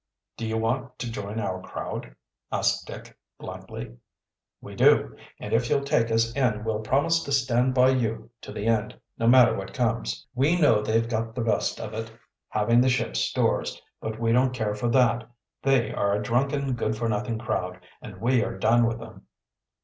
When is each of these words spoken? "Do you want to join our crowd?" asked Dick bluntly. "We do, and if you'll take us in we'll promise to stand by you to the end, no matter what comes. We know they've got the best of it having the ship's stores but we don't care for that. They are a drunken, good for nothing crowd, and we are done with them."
"Do 0.35 0.47
you 0.47 0.57
want 0.57 0.97
to 0.97 1.11
join 1.11 1.39
our 1.39 1.61
crowd?" 1.61 2.15
asked 2.51 2.87
Dick 2.87 3.15
bluntly. 3.37 3.97
"We 4.59 4.73
do, 4.73 5.15
and 5.39 5.53
if 5.53 5.69
you'll 5.69 5.83
take 5.83 6.09
us 6.09 6.35
in 6.35 6.63
we'll 6.63 6.79
promise 6.79 7.21
to 7.21 7.31
stand 7.31 7.75
by 7.75 7.89
you 7.91 8.31
to 8.41 8.51
the 8.51 8.65
end, 8.65 8.99
no 9.19 9.27
matter 9.27 9.55
what 9.55 9.75
comes. 9.75 10.25
We 10.33 10.59
know 10.59 10.81
they've 10.81 11.07
got 11.07 11.35
the 11.35 11.43
best 11.43 11.79
of 11.79 11.93
it 11.93 12.11
having 12.49 12.81
the 12.81 12.89
ship's 12.89 13.19
stores 13.19 13.79
but 14.01 14.19
we 14.19 14.31
don't 14.31 14.55
care 14.55 14.73
for 14.73 14.87
that. 14.89 15.29
They 15.61 15.93
are 15.93 16.15
a 16.15 16.23
drunken, 16.23 16.73
good 16.73 16.97
for 16.97 17.07
nothing 17.07 17.37
crowd, 17.37 17.79
and 18.01 18.19
we 18.19 18.43
are 18.43 18.57
done 18.57 18.87
with 18.87 18.97
them." 18.97 19.27